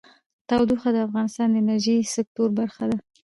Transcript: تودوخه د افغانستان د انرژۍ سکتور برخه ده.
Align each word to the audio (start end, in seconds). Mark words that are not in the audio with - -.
تودوخه 0.47 0.89
د 0.93 0.97
افغانستان 1.07 1.47
د 1.51 1.55
انرژۍ 1.61 1.97
سکتور 2.15 2.49
برخه 2.59 2.83
ده. 2.91 2.97